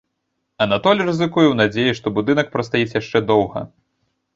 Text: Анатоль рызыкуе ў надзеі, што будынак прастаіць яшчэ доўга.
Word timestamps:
Анатоль 0.65 1.03
рызыкуе 1.09 1.45
ў 1.49 1.53
надзеі, 1.61 1.95
што 2.03 2.17
будынак 2.19 2.47
прастаіць 2.57 2.93
яшчэ 3.01 3.27
доўга. 3.33 3.69